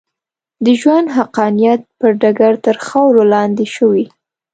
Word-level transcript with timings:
د 0.65 0.67
ژوند 0.81 1.07
حقانیت 1.17 1.81
پر 1.99 2.11
ډګر 2.21 2.53
تر 2.65 2.75
خاورو 2.85 3.23
لاندې 3.33 3.65
شوې. 3.75 4.05